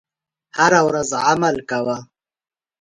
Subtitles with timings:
[0.57, 1.97] هره ورځ عمل کوه.